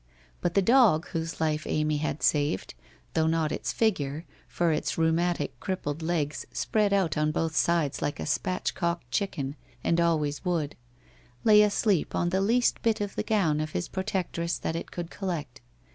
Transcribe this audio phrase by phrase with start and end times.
[0.41, 2.73] But the dog whose life Amy had saved—
[3.13, 8.19] though not its figure, for its rheumatic crippled legs spread out on both sides like
[8.19, 10.75] a spatch cocked chicken and always would—
[11.43, 15.11] lay asleep on the least bit of the gown of his protectress that it could
[15.11, 15.61] collect.